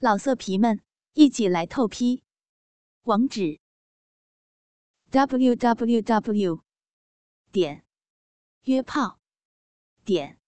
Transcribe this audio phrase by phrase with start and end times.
[0.00, 0.80] 老色皮们，
[1.14, 2.22] 一起来透批！
[3.02, 3.58] 网址
[5.10, 6.62] ：w w w
[7.50, 7.84] 点
[8.62, 9.18] 约炮
[10.04, 10.38] 点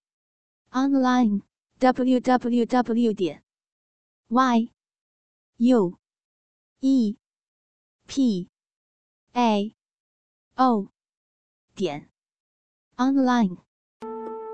[0.69, 1.41] online
[1.79, 3.43] w w w 点
[4.29, 4.71] y
[5.57, 5.99] u
[6.79, 7.17] e
[8.07, 8.49] p
[9.33, 9.75] a
[10.55, 10.87] o
[11.75, 12.09] 点
[12.95, 13.57] online。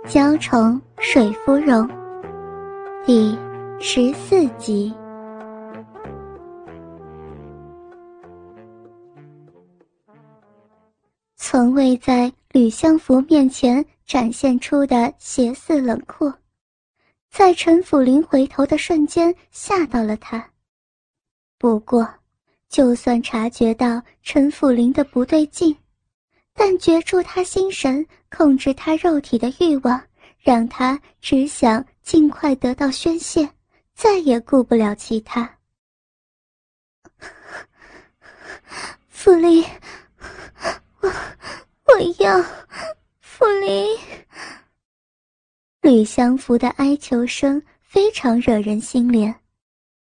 [0.09, 1.87] 娇宠水芙蓉，
[3.05, 3.46] 第。
[3.79, 4.91] 十四集，
[11.35, 16.31] 从未在吕相福面前展现出的邪肆冷酷，
[17.29, 20.43] 在陈府林回头的瞬间吓到了他。
[21.59, 22.07] 不过，
[22.67, 25.75] 就算察觉到陈府林的不对劲，
[26.53, 30.01] 但绝住他心神、控制他肉体的欲望，
[30.39, 33.47] 让他只想尽快得到宣泄。
[33.97, 35.57] 再也顾不了其他。
[39.09, 39.65] 傅林，
[41.01, 41.09] 我
[41.87, 42.39] 我要
[43.19, 43.97] 傅林。
[45.81, 49.33] 吕相福的哀求声非常惹人心怜，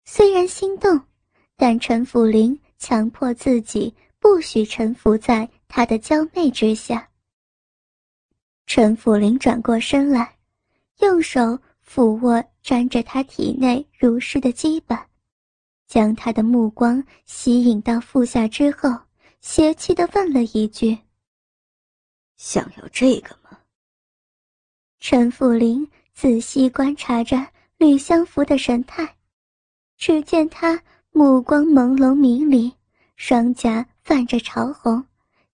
[0.06, 1.02] 虽然心动，
[1.58, 7.10] 但陈福林强迫自己不许臣服在他的娇媚之下。
[8.68, 10.38] 陈福林转过身来，
[11.00, 11.60] 用手。
[11.84, 15.08] 抚握沾着他体内如湿的基巴，
[15.88, 18.90] 将他的目光吸引到腹下之后，
[19.42, 20.98] 邪气的问了一句
[22.38, 23.58] ：“想要这个吗？”
[25.00, 29.16] 陈富林仔细观察着吕相福的神态，
[29.98, 30.80] 只见他
[31.12, 32.72] 目光朦胧迷离，
[33.16, 35.04] 双颊泛着潮红，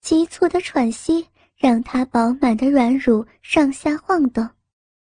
[0.01, 4.49] 急促的喘息让他饱满的软乳上下晃动。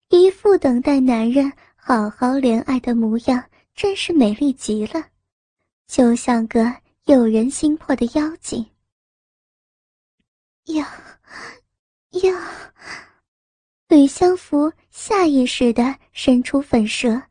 [0.09, 1.51] 一副等待男人
[1.85, 3.43] 好好怜爱的模样，
[3.75, 5.05] 真是美丽极了，
[5.85, 6.73] 就像个
[7.07, 8.65] 诱人心魄的妖精。
[10.67, 10.89] 呀，
[12.11, 12.31] 呀！
[13.89, 17.21] 吕相福下意识地伸出粉舌，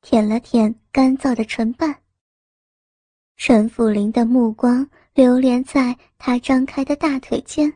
[0.00, 1.94] 舔了舔干燥的唇瓣。
[3.36, 7.70] 陈福林的目光流连在他张开的大腿间，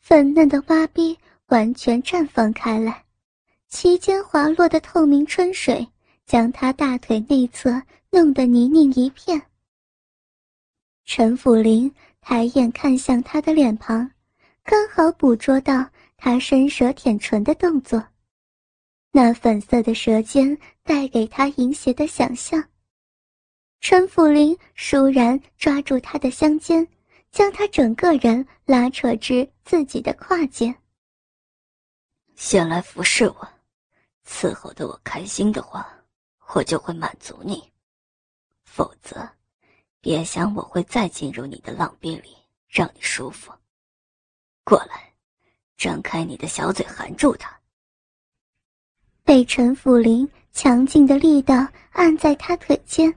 [0.00, 3.03] 粉嫩的花臂完全绽放开来。
[3.74, 5.84] 其间滑落的透明春水，
[6.26, 9.42] 将他大腿内侧弄得泥泞一片。
[11.04, 14.08] 陈福林抬眼看向他的脸庞，
[14.62, 18.00] 刚好捕捉到他伸舌舔唇的动作。
[19.10, 22.62] 那粉色的舌尖带给他淫邪的想象。
[23.80, 26.86] 陈福林倏然抓住他的香肩，
[27.32, 30.72] 将他整个人拉扯至自己的胯间。
[32.36, 33.53] 先来服侍我。
[34.26, 35.86] 伺候的我开心的话，
[36.54, 37.56] 我就会满足你；
[38.64, 39.28] 否则，
[40.00, 42.36] 别想我会再进入你的浪逼里
[42.68, 43.52] 让你舒服。
[44.64, 45.12] 过来，
[45.76, 47.54] 张开你的小嘴，含住他。
[49.22, 53.14] 被陈福林强劲的力道按在他腿间，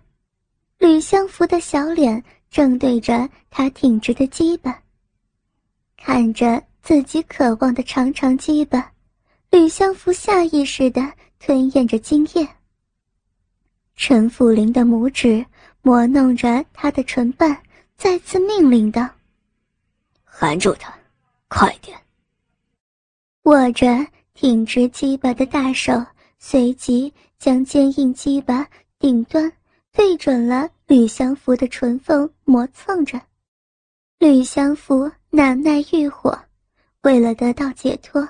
[0.78, 4.82] 吕相福的小脸正对着他挺直的鸡巴，
[5.98, 8.94] 看着自己渴望的长长鸡巴。
[9.50, 12.48] 吕相福下意识地吞咽着精液。
[13.96, 15.46] 陈福林的拇指
[15.82, 17.58] 磨弄着他的唇瓣，
[17.98, 19.10] 再次命令道
[20.24, 20.94] ：“含住他，
[21.48, 21.98] 快点！”
[23.44, 26.06] 握着挺直鸡巴的大手，
[26.38, 28.68] 随即将坚硬鸡巴
[29.00, 29.52] 顶端
[29.94, 33.20] 对准了吕相福的唇缝，磨蹭着。
[34.20, 36.38] 吕相福难耐欲火，
[37.02, 38.28] 为了得到解脱。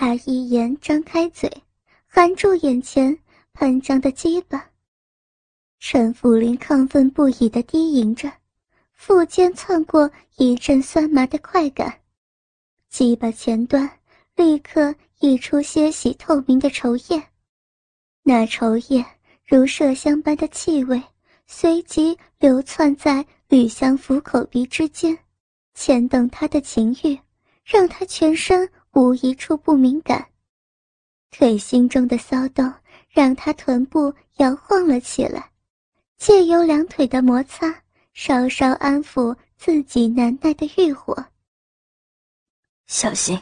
[0.00, 1.50] 他一言张开嘴，
[2.06, 3.18] 含住眼前
[3.52, 4.70] 喷张的鸡巴。
[5.80, 8.32] 陈福林亢奋不已的低吟着，
[8.92, 11.92] 腹间窜过一阵酸麻的快感，
[12.88, 13.90] 鸡巴前端
[14.36, 17.20] 立刻溢出些许透明的稠液，
[18.22, 19.04] 那稠液
[19.44, 21.02] 如麝香般的气味，
[21.48, 25.18] 随即流窜在吕相福口鼻之间，
[25.74, 27.18] 牵动他的情欲，
[27.64, 28.70] 让他全身。
[28.98, 30.28] 无一处不敏感，
[31.30, 32.74] 腿心中的骚动
[33.08, 35.52] 让他臀部摇晃了起来，
[36.16, 41.14] 借由两腿的摩擦，稍稍安抚自己难耐的欲火。
[42.88, 43.40] 小心，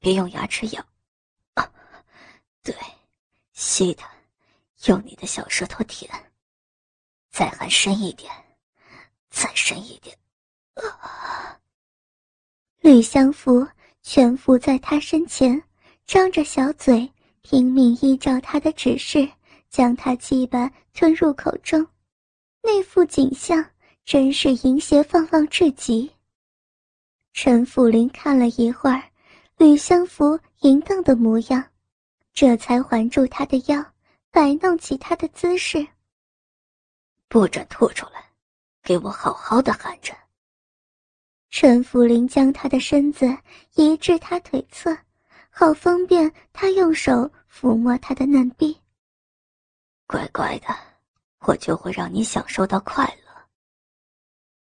[0.00, 0.84] 别用牙齿咬。
[1.54, 1.72] 啊，
[2.64, 2.74] 对，
[3.52, 4.02] 吸的，
[4.86, 6.10] 用你的小舌头舔，
[7.30, 8.28] 再含深一点，
[9.30, 10.18] 再深一点。
[10.74, 11.60] 啊，
[12.80, 13.64] 吕相福。
[14.02, 15.62] 蜷伏在他身前，
[16.06, 17.10] 张着小嘴，
[17.42, 19.28] 拼命依照他的指示，
[19.68, 21.86] 将他鸡巴吞入口中，
[22.62, 23.64] 那副景象
[24.04, 26.10] 真是淫邪放浪至极。
[27.32, 29.02] 陈福林看了一会儿
[29.56, 31.64] 吕相福淫荡的模样，
[32.32, 33.84] 这才环住他的腰，
[34.30, 35.86] 摆弄起他的姿势。
[37.28, 38.24] 不准吐出来，
[38.82, 40.12] 给我好好的含着。
[41.50, 43.26] 陈福林将他的身子
[43.74, 44.96] 移至他腿侧，
[45.50, 48.80] 好方便他用手抚摸他的嫩臂。
[50.06, 50.68] 乖乖的，
[51.40, 53.42] 我就会让你享受到快乐。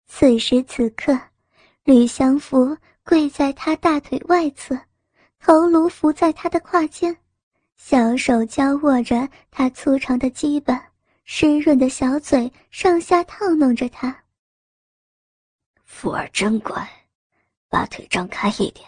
[0.06, 1.18] 此时此刻，
[1.84, 4.78] 吕祥福跪在他大腿外侧，
[5.38, 7.16] 头颅伏在他的胯间，
[7.76, 10.78] 小手交握着他粗长的基本，
[11.24, 14.14] 湿润的小嘴上下套弄着他。
[15.94, 16.88] 福儿真乖，
[17.68, 18.84] 把腿张开一点，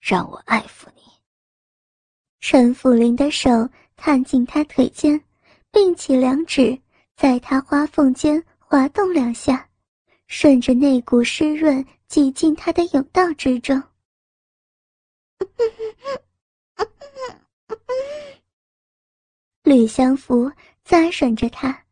[0.00, 1.02] 让我爱抚你。
[2.40, 3.48] 陈福林的手
[3.94, 5.22] 探进他腿间，
[5.70, 6.76] 并起两指，
[7.14, 9.68] 在他花缝间滑动两下，
[10.26, 13.80] 顺着那股湿润挤进他的甬道之中。
[19.62, 20.50] 吕相福
[20.84, 21.84] 咂吮着他，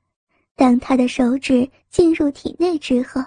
[0.56, 3.22] 当他的手指进入体内之后。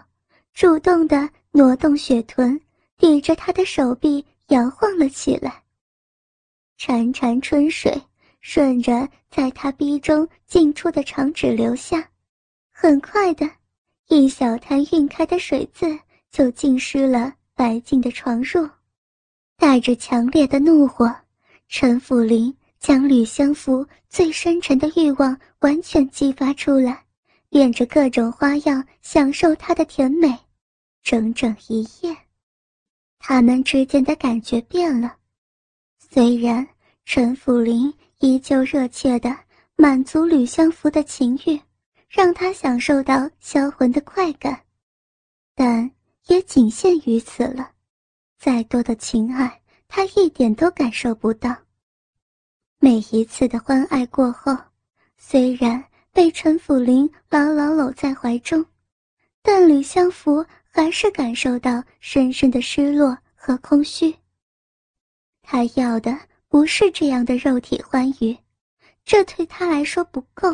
[0.54, 2.60] 主动的挪动雪臀，
[2.98, 5.64] 抵着他的手臂摇晃了起来。
[6.78, 8.02] 潺潺春水
[8.42, 12.10] 顺着在他逼中进出的长指流下，
[12.72, 13.50] 很快的，
[14.08, 16.00] 一小滩晕开的水渍
[16.32, 18.70] 就浸湿了白净的床褥。
[19.58, 21.16] 带着强烈的怒火，
[21.68, 27.06] 陈府林将吕相福最深沉的欲望完全激发出来。
[27.52, 30.40] 变着各种花样享受他的甜美，
[31.04, 32.16] 整整一夜，
[33.20, 35.18] 他们之间的感觉变了。
[36.00, 36.66] 虽然
[37.04, 39.38] 陈福林依旧热切地
[39.76, 41.60] 满足吕相福的情欲，
[42.08, 44.64] 让他享受到销魂的快感，
[45.54, 45.92] 但
[46.28, 47.70] 也仅限于此了。
[48.40, 51.54] 再多的情爱，他一点都感受不到。
[52.80, 54.56] 每一次的欢爱过后，
[55.18, 55.84] 虽然。
[56.14, 58.66] 被陈辅林牢牢搂在怀中，
[59.42, 64.14] 但吕相福还是感受到深深的失落和空虚。
[65.42, 66.18] 他要的
[66.50, 68.38] 不是这样的肉体欢愉，
[69.06, 70.54] 这对他来说不够。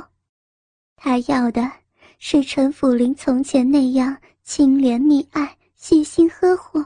[0.95, 1.71] 他要的
[2.19, 6.83] 是陈辅林从前那样清廉溺爱、细心呵护。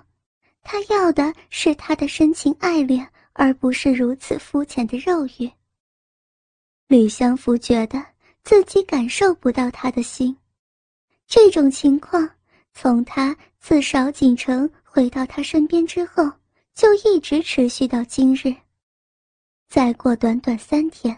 [0.64, 5.52] 他要的是他的深情爱恋，而不是如此肤浅的肉欲。
[6.88, 8.02] 吕相福觉得。
[8.44, 10.36] 自己感受不到他的心，
[11.28, 12.30] 这种情况
[12.74, 16.30] 从他自少锦城回到他身边之后，
[16.74, 18.54] 就一直持续到今日。
[19.70, 21.18] 再过短短三天，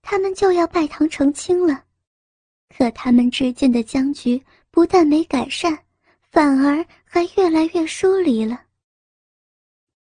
[0.00, 1.84] 他们就要拜堂成亲了，
[2.76, 5.78] 可他们之间的僵局不但没改善，
[6.30, 8.60] 反而还越来越疏离了。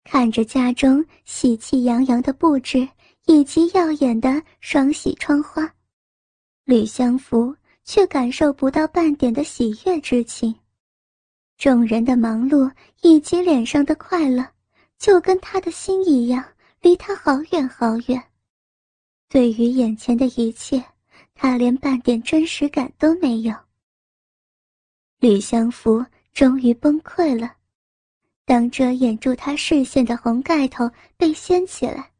[0.06, 2.88] 看着家中喜气洋洋的布置
[3.26, 5.74] 以及耀眼的双喜窗花。
[6.66, 10.56] 吕相福却感受不到半点的喜悦之情，
[11.58, 12.72] 众人的忙碌
[13.02, 14.48] 以及脸上的快乐，
[14.98, 16.44] 就跟他的心一样，
[16.80, 18.24] 离他好远好远。
[19.28, 20.82] 对于眼前的一切，
[21.34, 23.54] 他连半点真实感都没有。
[25.20, 27.56] 吕相福终于崩溃了，
[28.46, 32.12] 当遮掩住他视线的红盖头被掀起来，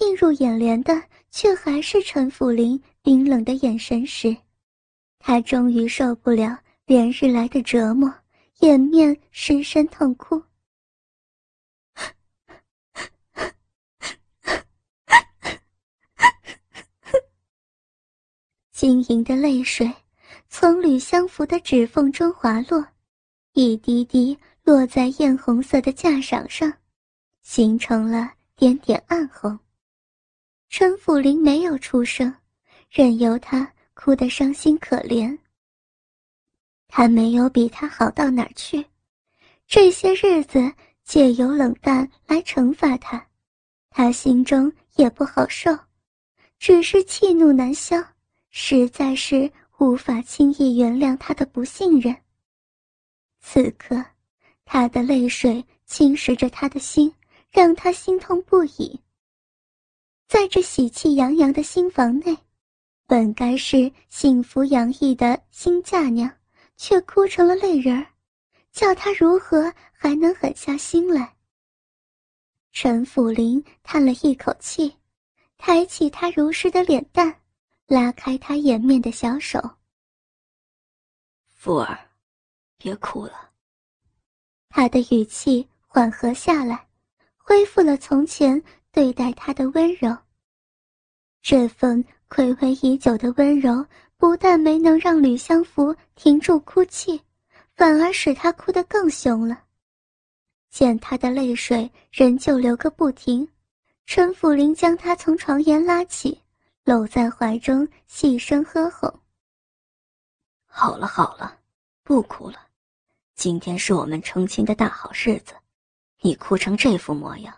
[0.00, 1.00] 映入眼帘的
[1.34, 2.80] 却还是陈府林。
[3.02, 4.34] 冰冷的眼神时，
[5.18, 8.14] 他终于受不了连日来的折磨，
[8.60, 10.40] 掩面失声痛哭。
[18.70, 19.92] 晶莹的泪水
[20.48, 22.86] 从吕相福的指缝中滑落，
[23.54, 26.72] 一滴滴落在艳红色的架上上，
[27.42, 29.58] 形成了点点暗红。
[30.76, 32.34] 陈辅林没有出声。
[32.90, 35.38] 任由他哭得伤心可怜。
[36.88, 38.84] 他没有比他好到哪儿去，
[39.68, 40.72] 这些日子
[41.04, 43.24] 借由冷淡来惩罚他，
[43.88, 45.70] 他心中也不好受，
[46.58, 47.96] 只是气怒难消，
[48.50, 52.12] 实在是无法轻易原谅他的不信任。
[53.40, 54.04] 此刻，
[54.64, 57.14] 他的泪水侵蚀着他的心，
[57.52, 58.98] 让他心痛不已。
[60.34, 62.36] 在这喜气洋洋的新房内。
[63.06, 66.28] 本该是幸福洋溢的新嫁娘，
[66.76, 68.04] 却哭成了泪人儿，
[68.72, 71.36] 叫她如何还能狠下心来？
[72.72, 74.96] 陈辅林叹了一口气，
[75.56, 77.40] 抬起她如诗的脸蛋，
[77.86, 79.60] 拉开她掩面的小手。
[81.46, 81.96] 福儿，
[82.76, 83.50] 别哭了。
[84.68, 86.88] 他的语气缓和下来，
[87.36, 88.60] 恢复了从前
[88.90, 90.12] 对待她的温柔。
[91.44, 93.84] 这份暌违已久的温柔，
[94.16, 97.20] 不但没能让吕相福停住哭泣，
[97.76, 99.62] 反而使他哭得更凶了。
[100.70, 103.46] 见他的泪水仍旧流个不停，
[104.06, 106.40] 陈府林将他从床沿拉起，
[106.82, 109.12] 搂在怀中，细声呵哄
[110.64, 111.58] ：“好了好了，
[112.02, 112.56] 不哭了。
[113.34, 115.52] 今天是我们成亲的大好日子，
[116.22, 117.54] 你哭成这副模样，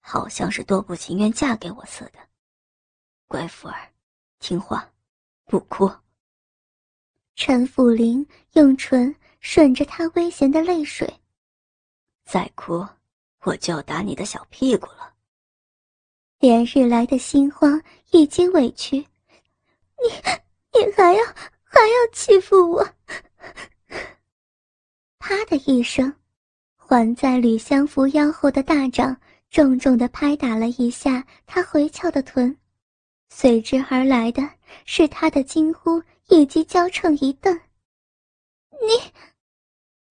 [0.00, 2.18] 好像是多不情愿嫁给我似的。”
[3.28, 3.92] 乖福儿，
[4.40, 4.90] 听话，
[5.44, 5.88] 不哭。
[7.36, 11.20] 陈辅林用唇吮着他微咸的泪水。
[12.24, 12.84] 再哭，
[13.42, 15.14] 我就要打你的小屁股了。
[16.38, 17.80] 连日来的心慌
[18.12, 20.08] 以及委屈，你
[20.72, 21.24] 你还要
[21.62, 22.94] 还要欺负我？
[25.18, 26.12] 啪的一声，
[26.76, 29.14] 环在吕相福腰后的大掌
[29.50, 32.56] 重重的拍打了一下他回翘的臀。
[33.30, 34.42] 随之而来的
[34.84, 37.54] 是他的惊呼以及娇嗔一瞪。
[38.70, 39.12] 你，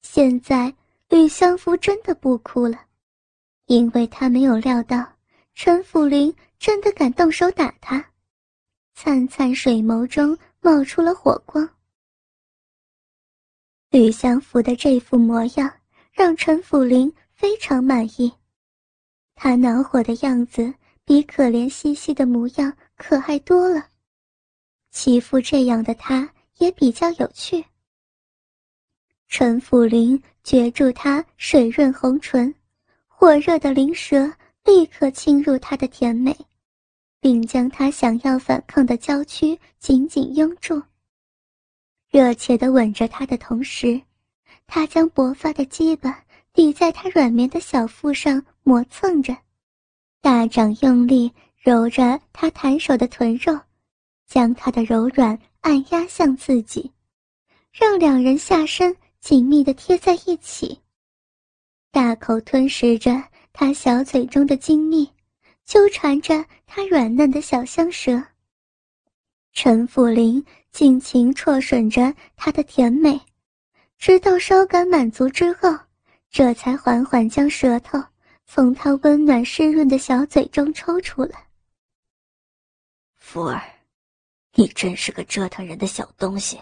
[0.02, 0.74] 现在
[1.10, 2.80] 吕相福真的不哭了，
[3.66, 5.06] 因为他没有料到
[5.56, 8.04] 陈辅林真的敢动手打他。
[8.94, 11.68] 灿灿水眸中冒出了火光。
[13.90, 15.72] 吕相福的这副模样
[16.12, 18.34] 让陈辅林非常满意，
[19.36, 20.74] 他恼火的样子
[21.06, 22.76] 比可怜兮兮的模样。
[22.98, 23.90] 可爱多了，
[24.90, 27.64] 欺负这样的他也比较有趣。
[29.28, 32.54] 陈府林攫住他水润红唇，
[33.08, 34.34] 火热的灵舌
[34.66, 36.36] 立刻侵入他的甜美，
[37.20, 40.82] 并将他想要反抗的娇躯紧紧拥住。
[42.10, 44.02] 热切地吻着他的同时，
[44.66, 49.38] 他将薄发的鸡巴抵在他软绵的小腹上磨蹭着，
[50.20, 51.32] 大掌用力。
[51.68, 53.60] 揉着他弹手的臀肉，
[54.26, 56.90] 将他的柔软按压向自己，
[57.74, 60.80] 让两人下身紧密的贴在一起。
[61.92, 63.22] 大口吞食着
[63.52, 65.12] 他小嘴中的精蜜，
[65.66, 68.24] 纠缠着他软嫩的小香舌。
[69.52, 73.20] 陈府林尽情啜吮着他的甜美，
[73.98, 75.78] 直到稍感满足之后，
[76.32, 78.02] 这才缓缓将舌头
[78.46, 81.46] 从他温暖湿润的小嘴中抽出来。
[83.30, 83.62] 福儿，
[84.54, 86.58] 你真是个折腾人的小东西。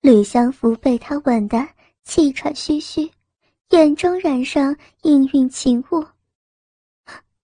[0.00, 1.64] 吕相福被他吻得
[2.02, 3.08] 气喘吁吁，
[3.68, 6.04] 眼中染上氤氲情雾。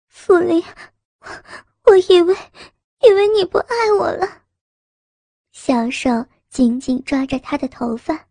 [0.07, 0.63] 福林，
[1.83, 2.33] 我以为，
[3.03, 4.45] 以为你不爱我了。
[5.51, 6.09] 小手
[6.49, 8.25] 紧紧抓着他的头发，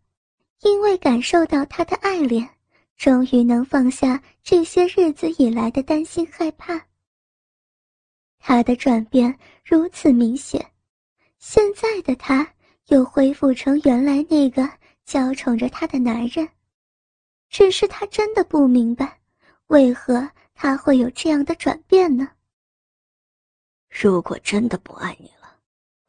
[0.62, 2.48] 因为感受到他的爱恋，
[2.96, 6.87] 终于能放下这些日子以来的担心害怕。
[8.38, 10.72] 他的转变如此明显，
[11.38, 12.54] 现在的他
[12.86, 14.68] 又恢复成原来那个
[15.04, 16.48] 娇宠着他的男人。
[17.50, 19.20] 只是他真的不明白，
[19.66, 22.30] 为何他会有这样的转变呢？
[23.88, 25.58] 如果真的不爱你了，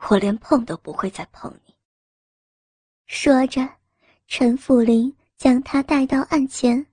[0.10, 1.74] 我连碰都不会再碰你。
[3.06, 3.68] 说着，
[4.28, 6.86] 陈富林将他带到案前，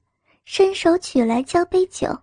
[0.44, 2.16] 伸手取来交杯酒，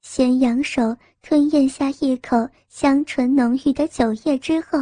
[0.00, 0.96] 先扬手。
[1.26, 4.78] 吞咽下一口香醇浓郁的酒液之后，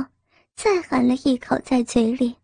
[0.56, 2.34] 再含了一口在嘴里，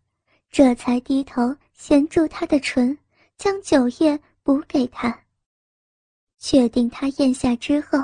[0.49, 2.97] 这才低头衔住他的唇，
[3.37, 5.19] 将酒液补给他。
[6.37, 8.01] 确定他咽下之后，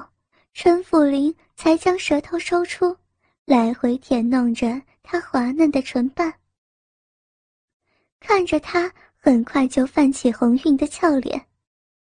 [0.53, 2.93] 陈府林才将舌头收出，
[3.45, 6.33] 来回舔弄着他滑嫩的唇瓣。
[8.19, 11.41] 看着他很快就泛起红晕的俏脸，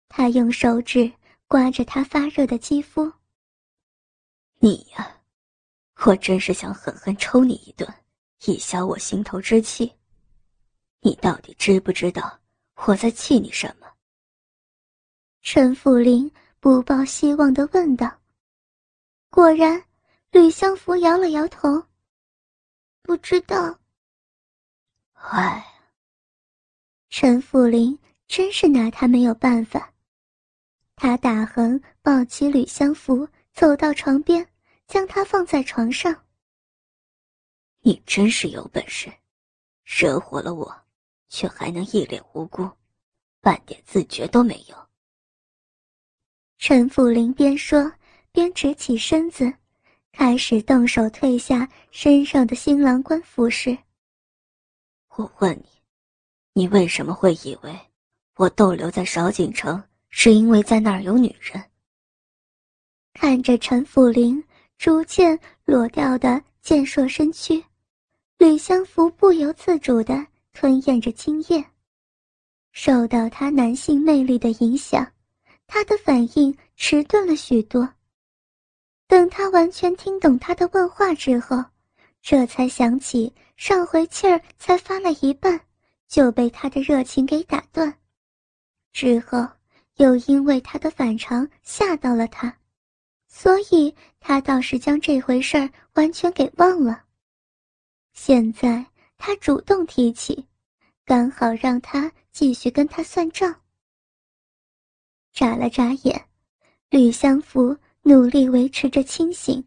[0.09, 1.13] 他用手指
[1.47, 3.13] 刮着他发热的肌肤。
[4.65, 5.21] 你呀，
[6.07, 7.87] 我真是想狠狠抽你一顿，
[8.47, 9.95] 以消我心头之气。
[11.01, 12.41] 你到底知不知道
[12.87, 13.87] 我在气你什么？
[15.43, 18.11] 陈福林不抱希望的问道。
[19.29, 19.85] 果然，
[20.31, 21.85] 吕相福摇了摇头，
[23.03, 23.79] 不知道。
[25.13, 25.63] 唉，
[27.11, 29.93] 陈福林真是拿他没有办法。
[30.97, 34.49] 他打横抱起吕相福，走到床边。
[34.87, 36.25] 将他放在床上。
[37.81, 39.13] 你真是有本事，
[39.85, 40.83] 惹火了我，
[41.29, 42.71] 却还能一脸无辜，
[43.41, 44.89] 半点自觉都没有。
[46.59, 47.93] 陈辅林边说
[48.33, 49.53] 边直起身子，
[50.13, 53.77] 开始动手褪下身上的新郎官服饰。
[55.17, 55.69] 我问你，
[56.53, 57.79] 你为什么会以为
[58.37, 61.63] 我逗留在少景城是因为在那儿有女人？
[63.13, 64.43] 看着陈辅林
[64.79, 67.63] 逐渐裸掉的健硕身躯，
[68.39, 71.65] 吕相福不由自主地吞咽着精液。
[72.73, 75.07] 受到他男性魅力的影响，
[75.67, 77.89] 他的反应迟钝了许多。
[79.07, 81.63] 等他完全听懂他的问话之后，
[82.21, 85.61] 这才想起上回气儿才发了一半，
[86.09, 87.95] 就被他的热情给打断。
[88.93, 89.47] 之后
[89.97, 92.57] 又因为他的反常吓到了他，
[93.37, 97.03] 所以他倒是将这回事儿完全给忘了。
[98.13, 98.87] 现在
[99.19, 100.47] 他主动提起，
[101.05, 103.53] 刚好让他继续跟他算账。
[105.33, 106.29] 眨了眨眼，
[106.91, 107.77] 吕相福。
[108.07, 109.67] 努力维持着清醒，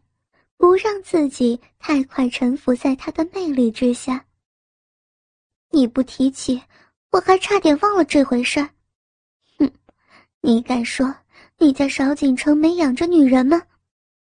[0.56, 4.24] 不让自己太快臣服在他的魅力之下。
[5.70, 6.62] 你不提起，
[7.10, 8.70] 我还差点忘了这回事儿。
[9.58, 9.68] 哼，
[10.40, 11.12] 你敢说
[11.58, 13.60] 你在少景城没养着女人吗？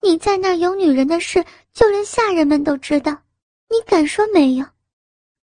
[0.02, 3.12] 你在那儿有女人的事，就连下人们都知道。
[3.70, 4.66] 你敢说没有？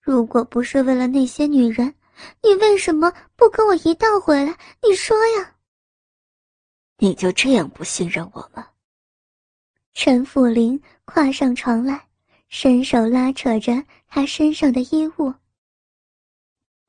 [0.01, 1.95] 如果不是为了那些女人，
[2.43, 4.57] 你为什么不跟我一道回来？
[4.83, 5.57] 你说呀。
[6.97, 8.67] 你就这样不信任我吗？
[9.93, 12.09] 陈辅林跨上床来，
[12.49, 15.35] 伸手拉扯着他身上的衣物。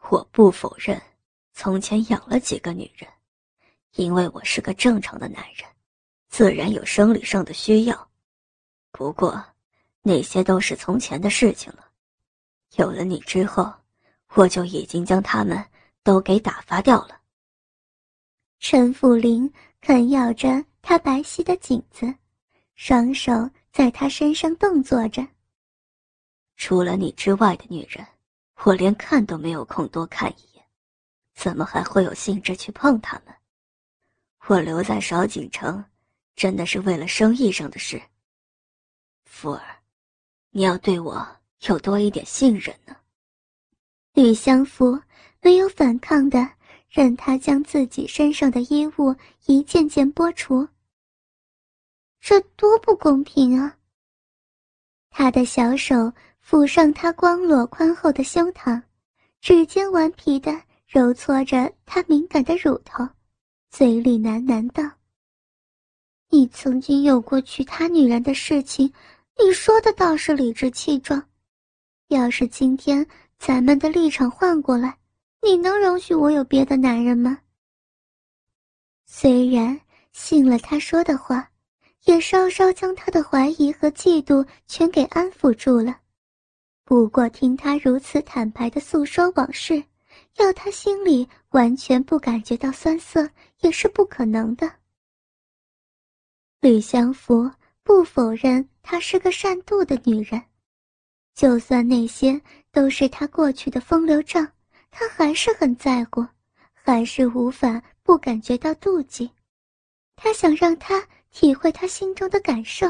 [0.09, 1.01] 我不否认，
[1.53, 3.09] 从前养了几个女人，
[3.95, 5.69] 因为我是个正常的男人，
[6.29, 8.09] 自然有生理上的需要。
[8.91, 9.43] 不过，
[10.01, 11.85] 那些都是从前的事情了。
[12.77, 13.73] 有了你之后，
[14.35, 15.63] 我就已经将他们
[16.03, 17.19] 都给打发掉了。
[18.59, 19.51] 陈辅林。
[19.81, 22.11] 啃咬着他白皙的颈子，
[22.73, 23.31] 双手
[23.71, 25.23] 在他身上动作着。
[26.55, 28.03] 除了你之外的女人，
[28.63, 30.65] 我连看都没有空多看一眼，
[31.35, 33.35] 怎么还会有兴致去碰他们？
[34.47, 35.83] 我留在少景城，
[36.35, 38.01] 真的是为了生意上的事。
[39.25, 39.61] 福儿，
[40.51, 41.27] 你要对我
[41.67, 42.95] 有多一点信任呢。
[44.13, 44.99] 吕相福
[45.41, 46.51] 没有反抗的。
[46.87, 49.13] 任他将自己身上的衣物
[49.47, 50.65] 一件件剥除，
[52.21, 53.75] 这多不公平啊！
[55.09, 58.81] 他的小手抚上他光裸宽厚的胸膛，
[59.41, 63.05] 指尖顽皮的揉搓着他敏感的乳头，
[63.77, 64.89] 嘴里喃喃道
[66.31, 68.89] ：“你曾经有过娶他女人的事情，
[69.37, 71.21] 你说的倒是理直气壮。
[72.07, 73.05] 要是今天
[73.37, 74.97] 咱们的立场换过来。”
[75.43, 77.37] 你能容许我有别的男人吗？
[79.05, 79.77] 虽然
[80.13, 81.51] 信了他说的话，
[82.05, 85.99] 也稍稍将他的怀疑和嫉妒全给安抚住了。
[86.85, 89.83] 不过听他如此坦白的诉说往事，
[90.37, 93.29] 要他心里完全不感觉到酸涩
[93.61, 94.71] 也是不可能的。
[96.59, 97.49] 吕相福
[97.83, 100.41] 不否认她是个善妒的女人，
[101.33, 104.51] 就算那些都是他过去的风流账。
[104.97, 106.25] 他还是很在乎，
[106.71, 109.29] 还是无法不感觉到妒忌。
[110.15, 112.87] 他想让他体会他心中的感受。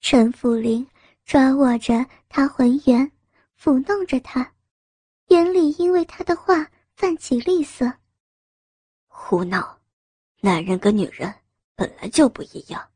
[0.00, 0.86] 陈福林
[1.24, 3.10] 抓握着他浑圆，
[3.58, 4.52] 抚弄着他，
[5.36, 7.92] 眼里因为他的话泛起厉色。
[9.06, 9.78] 胡闹！
[10.40, 11.34] 男人跟女人
[11.74, 12.90] 本来就不一样。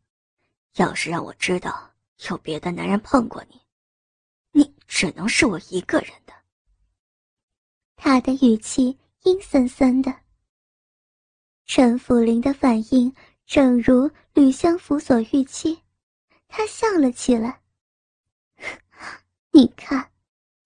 [0.77, 1.93] 要是让我知道
[2.31, 3.61] 有别的男人碰过你，
[4.53, 6.33] 你只能是我一个人的。
[7.97, 10.15] 他的语气阴森森的。
[11.67, 15.79] 陈福林的反应正如吕相福所预期，
[16.49, 17.61] 他笑了起来。
[19.53, 20.11] 你看，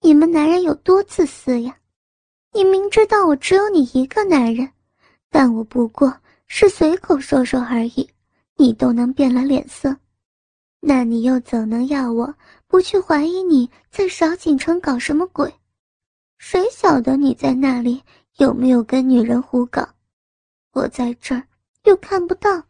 [0.05, 1.75] 你们男人有多自私呀！
[2.53, 4.71] 你明知道我只有你一个男人，
[5.31, 6.15] 但我不过
[6.45, 8.07] 是随口说说而已，
[8.55, 9.97] 你都能变了脸色，
[10.79, 12.31] 那你又怎能要我
[12.67, 15.51] 不去怀疑你在少景城搞什么鬼？
[16.37, 18.03] 谁晓得你在那里
[18.37, 19.89] 有没有跟女人胡搞？
[20.73, 21.41] 我在这儿
[21.85, 22.61] 又看不到。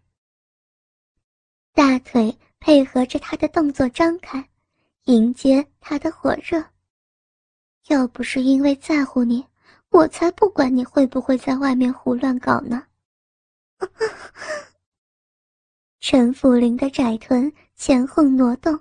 [1.73, 4.49] 大腿配合着他的动作张开，
[5.03, 6.63] 迎接他的火热。
[7.87, 9.45] 要不是因为在乎你，
[9.89, 12.87] 我才不管你会不会在外面胡乱搞呢。
[15.99, 18.79] 陈福林的窄臀前后挪动，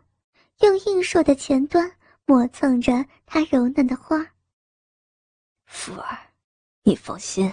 [0.60, 1.90] 用硬硕的前端
[2.26, 4.24] 磨蹭着他柔嫩的花。
[5.66, 6.18] 福儿，
[6.82, 7.52] 你放心，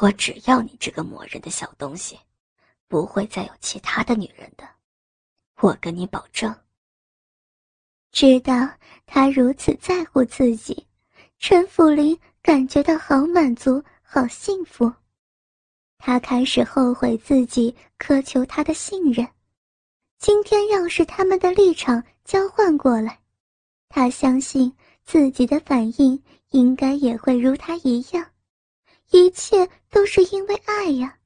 [0.00, 2.18] 我只要你这个磨人的小东西，
[2.86, 4.68] 不会再有其他的女人的。
[5.60, 6.54] 我跟你保证。
[8.12, 8.68] 知道
[9.06, 10.86] 他如此在乎自己，
[11.38, 14.92] 陈福林感觉到好满足、好幸福。
[15.98, 19.26] 他开始后悔自己苛求他的信任。
[20.18, 23.20] 今天要是他们的立场交换过来，
[23.88, 24.72] 他相信
[25.04, 28.26] 自己的反应应该也会如他一样。
[29.10, 31.16] 一切都是因为爱呀。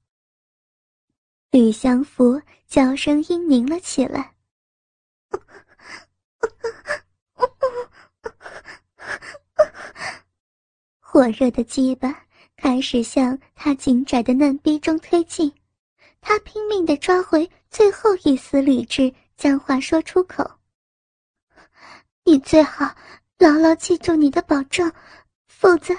[1.51, 4.35] 吕相福娇声音凝了起来。
[11.01, 12.25] 火热的鸡巴
[12.57, 15.53] 开始向他紧窄的嫩逼中推进，
[16.21, 20.49] 他拼命的抓回最后一丝理智，将话说出口
[22.25, 22.93] ：“你最好
[23.39, 24.91] 牢牢记住你的保证，
[25.47, 25.95] 否则，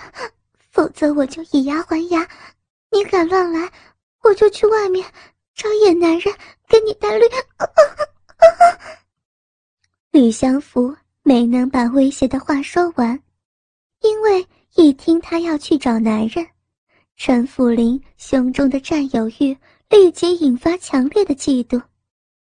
[0.72, 2.28] 否则我就以牙还牙。
[2.92, 3.72] 你敢乱来，
[4.24, 5.06] 我就去外面
[5.54, 6.36] 找野男人
[6.68, 7.26] 给你戴绿。”
[10.16, 13.20] 吕相福没能把威胁的话说完，
[14.02, 14.48] 因为。
[14.78, 16.46] 一听他要去找男人，
[17.16, 19.58] 陈福林胸中的占有欲
[19.90, 21.82] 立即引发强烈的嫉妒，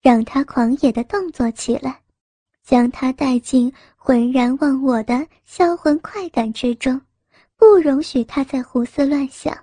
[0.01, 2.01] 让他狂野的动作起来，
[2.63, 6.99] 将他带进浑然忘我的销魂快感之中，
[7.55, 9.55] 不容许他再胡思乱想。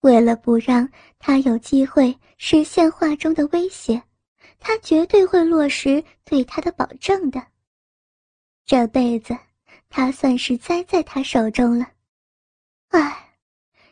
[0.00, 0.88] 为了不让
[1.20, 4.02] 他有机会实现话中的威胁，
[4.60, 7.44] 他绝对会落实对他的保证的。
[8.64, 9.36] 这辈子。
[9.92, 11.84] 他算是栽在他手中了，
[12.90, 13.34] 唉，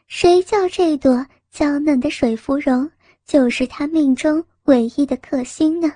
[0.06, 2.88] 谁叫这朵娇嫩的水芙蓉
[3.24, 5.92] 就是他命中唯一的克星呢？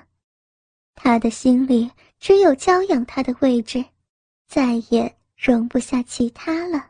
[0.93, 3.85] 他的心里只有娇养他的位置，
[4.45, 6.89] 再也容不下其他了。